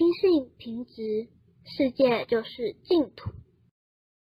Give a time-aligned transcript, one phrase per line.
[0.00, 1.28] 心性平直
[1.62, 3.32] 世界就是净土。